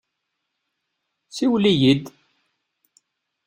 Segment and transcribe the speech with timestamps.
[1.35, 2.05] Siwel-iyi-d!